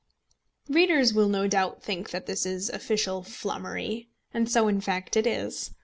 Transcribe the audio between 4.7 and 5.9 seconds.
fact it is.